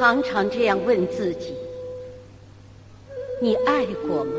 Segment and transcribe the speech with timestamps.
[0.00, 1.52] 常常这样问自己：
[3.38, 4.32] 你爱过吗？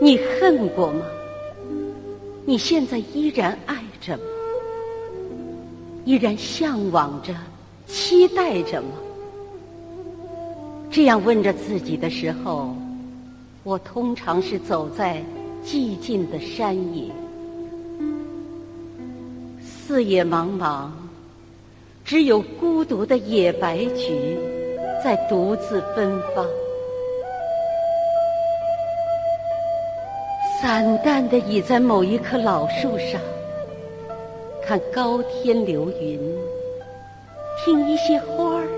[0.00, 1.04] 你恨过吗？
[2.46, 4.22] 你现在依然爱着吗？
[6.06, 7.34] 依然向往着、
[7.86, 8.88] 期待着吗？
[10.90, 12.74] 这样问着自己的时候，
[13.64, 15.22] 我通常是走在
[15.62, 17.12] 寂静的山野，
[19.60, 20.88] 四野茫茫。
[22.06, 24.38] 只有孤独的野白菊
[25.02, 26.46] 在独自芬芳，
[30.62, 33.20] 散淡的倚在某一棵老树上，
[34.64, 36.20] 看高天流云，
[37.64, 38.68] 听一些花儿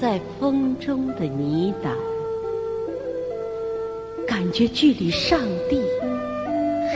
[0.00, 1.90] 在风中的呢喃，
[4.26, 5.38] 感觉距离上
[5.70, 5.80] 帝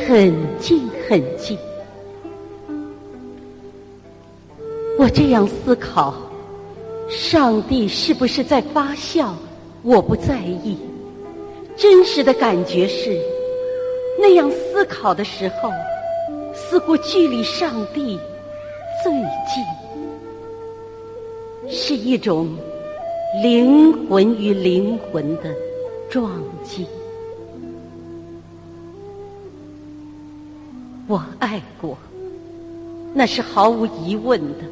[0.08, 1.56] 很近很近。
[5.02, 6.14] 我这样思考，
[7.10, 9.34] 上帝是不是在发笑？
[9.82, 10.78] 我不在意。
[11.76, 13.20] 真实的感觉是，
[14.16, 15.72] 那样思考的时候，
[16.54, 18.16] 似乎距离上帝
[19.02, 19.12] 最
[19.50, 19.64] 近，
[21.68, 22.56] 是一种
[23.42, 25.52] 灵魂与灵魂的
[26.08, 26.30] 撞
[26.62, 26.86] 击。
[31.08, 31.98] 我爱过，
[33.12, 34.64] 那是毫无疑问的。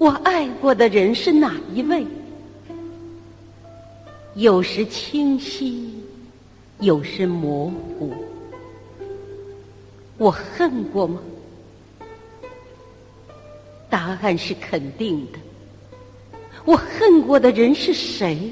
[0.00, 2.06] 我爱过的人是哪一位？
[4.34, 5.94] 有时清晰，
[6.78, 7.66] 有时模
[7.98, 8.10] 糊。
[10.16, 11.20] 我恨过吗？
[13.90, 15.38] 答案是肯定的。
[16.64, 18.50] 我恨过的人是谁？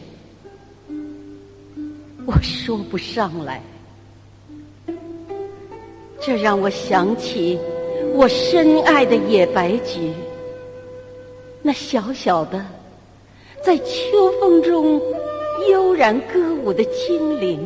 [2.27, 3.63] 我说不上来。
[6.21, 7.59] 这让我想起
[8.13, 10.13] 我深爱的野白菊。
[11.69, 12.65] 那小小的，
[13.63, 14.99] 在秋风中
[15.69, 17.59] 悠然歌舞的精灵，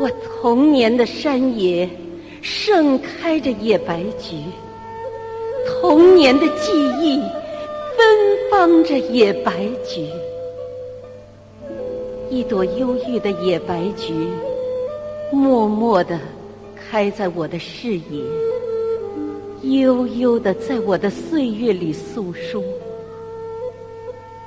[0.00, 1.88] 我童年的山野
[2.42, 4.42] 盛开着野白菊，
[5.68, 7.20] 童年的记忆
[7.96, 10.04] 芬芳着野白菊，
[12.28, 14.12] 一朵忧郁的野白菊，
[15.30, 16.18] 默默地
[16.74, 18.57] 开在我的视野。
[19.62, 22.62] 悠悠的在我的岁月里诉说，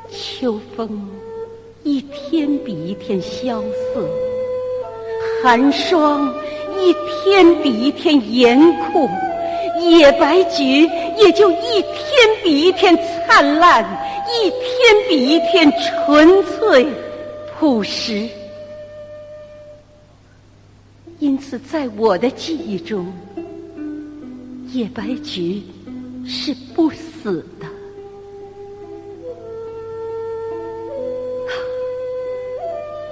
[0.10, 1.06] 秋风
[1.84, 4.10] 一天比一天萧瑟，
[5.44, 6.34] 寒霜
[6.80, 9.10] 一天比一天严酷，
[9.82, 10.84] 野白菊
[11.18, 12.98] 也就一天比一天
[13.28, 13.84] 灿烂，
[14.32, 16.88] 一天比一天纯粹
[17.60, 18.28] 朴实。
[21.20, 23.12] 因此，在我的记忆中。
[24.74, 25.62] 野白菊
[26.26, 27.68] 是不死的。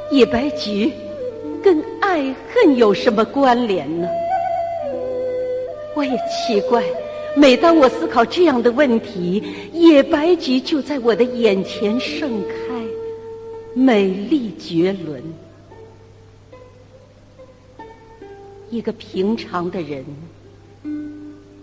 [0.15, 0.89] 野白菊
[1.61, 4.07] 跟爱恨有什么关联呢？
[5.95, 6.81] 我也奇怪，
[7.35, 9.43] 每当我思考这样的问题，
[9.73, 12.55] 野白菊就在我的眼前盛开，
[13.73, 15.21] 美丽绝伦。
[18.69, 20.05] 一个平常的人。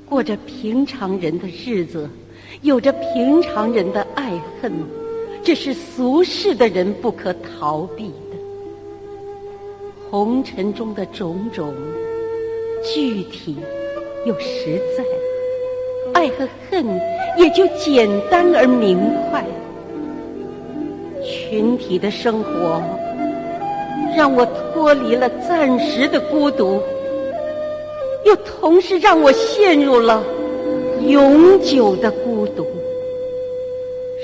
[0.09, 2.09] 过着平常人的日子，
[2.63, 4.73] 有着平常人的爱恨，
[5.43, 8.37] 这是俗世的人不可逃避的。
[10.09, 11.75] 红尘中的种种，
[12.85, 13.57] 具体
[14.25, 15.05] 又实在，
[16.15, 16.87] 爱和恨
[17.37, 19.45] 也就简单而明快。
[21.25, 22.81] 群体的生活，
[24.17, 26.81] 让我脱离了暂时的孤独。
[28.27, 30.23] 又同时让我陷入了
[31.07, 32.67] 永久的孤独。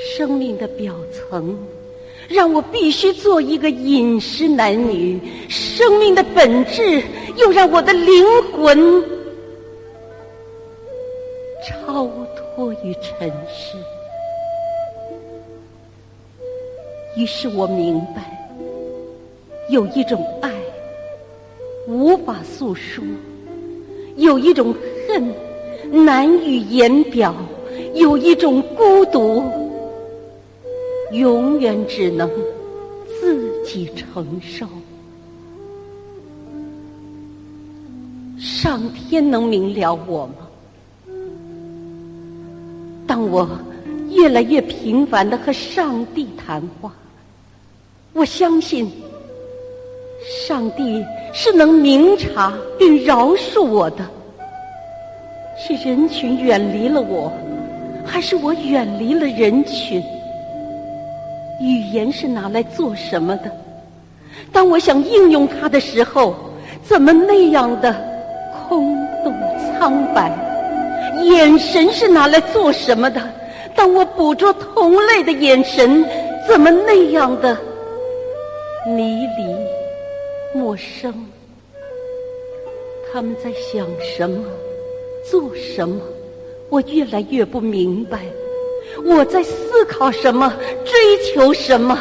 [0.05, 1.57] 生命的表层
[2.29, 7.01] 让我必须做一个饮食男女，生命的本质
[7.37, 9.05] 又让我的灵魂
[11.65, 12.09] 超
[12.57, 13.77] 脱于尘世。
[17.17, 18.49] 于是我明白，
[19.69, 20.51] 有一种爱
[21.87, 23.05] 无法诉说。
[24.17, 24.75] 有一种
[25.09, 27.35] 恨难以言表，
[27.95, 29.43] 有一种孤独
[31.13, 32.31] 永远只能
[33.21, 34.67] 自己承受。
[38.39, 40.35] 上天能明了我吗？
[43.07, 43.49] 当我
[44.11, 46.93] 越来越频繁的和上帝谈话，
[48.13, 48.91] 我相信。
[50.47, 54.05] 上帝是能明察并饶恕我的，
[55.57, 57.33] 是人群远离了我，
[58.05, 60.03] 还是我远离了人群？
[61.61, 63.51] 语言是拿来做什么的？
[64.53, 66.35] 当我想应用它的时候，
[66.83, 67.95] 怎么那样的
[68.69, 69.35] 空洞
[69.79, 70.31] 苍白？
[71.23, 73.21] 眼神是拿来做什么的？
[73.75, 76.05] 当我捕捉同类的眼神，
[76.49, 77.57] 怎么那样的
[78.87, 79.45] 迷离
[80.55, 81.15] 陌生？
[83.13, 84.45] 他们在想什么，
[85.31, 86.01] 做什么？
[86.71, 88.25] 我越来越不明白。
[89.05, 90.53] 我在思考什么，
[90.85, 90.95] 追
[91.35, 91.99] 求什么？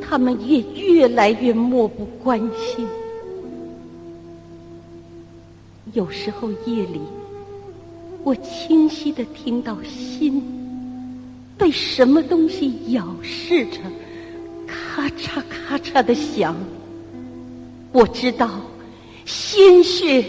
[0.00, 2.86] 他们也越来越漠不关心。
[5.92, 7.00] 有时候夜里，
[8.22, 10.42] 我清晰的听到心
[11.56, 13.78] 被什么东西咬噬着，
[14.66, 16.54] 咔嚓咔嚓的响。
[17.94, 18.50] 我知道。
[19.24, 20.22] 鲜血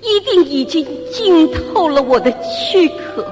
[0.00, 3.24] 一定已经浸透了我的躯壳，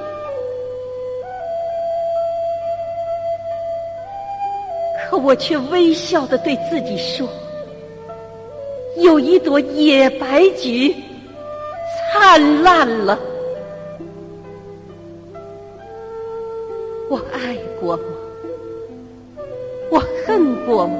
[5.10, 7.28] 可我却微笑的对自己说
[9.02, 10.94] ：“有一朵野白菊
[12.12, 13.18] 灿烂了。”
[17.10, 18.04] 我爱过吗？
[19.90, 20.94] 我恨过吗？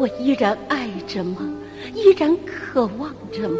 [0.00, 1.46] 我依然爱着吗？
[1.94, 3.58] 依然渴望着吗？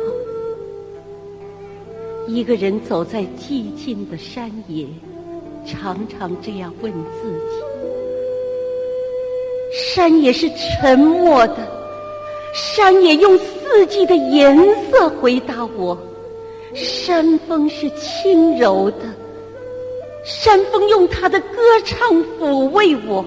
[2.27, 4.87] 一个人走在寂静的山野，
[5.67, 7.63] 常常这样问自己：
[9.95, 11.57] 山野是沉默的，
[12.55, 14.57] 山野用四季的颜
[14.91, 15.95] 色回答我；
[16.75, 19.15] 山风是轻柔的，
[20.25, 22.09] 山风用它的歌唱
[22.39, 23.23] 抚慰我。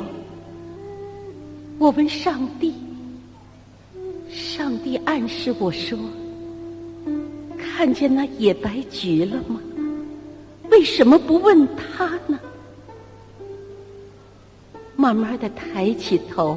[1.77, 2.73] 我问上帝。
[4.55, 5.97] 上帝暗示我说
[7.57, 9.59] ：“看见那野白菊了吗？
[10.69, 12.39] 为什么不问他呢？”
[14.95, 16.55] 慢慢的抬起头，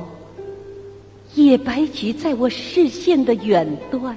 [1.36, 4.14] 野白菊在我视线的远端，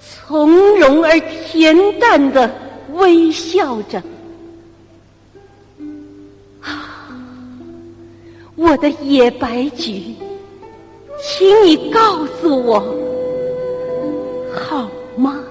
[0.00, 1.10] 从容而
[1.50, 2.50] 恬淡的
[2.94, 4.02] 微笑着。
[6.62, 7.14] 啊，
[8.54, 10.14] 我的野白菊！
[11.18, 12.80] 请你告诉我，
[14.54, 15.45] 好吗？